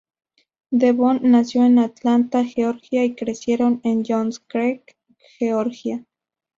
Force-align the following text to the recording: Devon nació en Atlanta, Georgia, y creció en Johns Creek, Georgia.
Devon 0.75 1.19
nació 1.21 1.63
en 1.63 1.77
Atlanta, 1.77 2.43
Georgia, 2.43 3.05
y 3.05 3.13
creció 3.13 3.79
en 3.83 4.03
Johns 4.03 4.39
Creek, 4.39 4.97
Georgia. 5.37 6.03